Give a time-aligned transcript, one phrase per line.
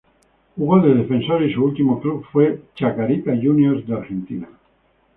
[0.55, 4.49] Jugó de defensor y su último club fue Chacarita Juniors de Argentina.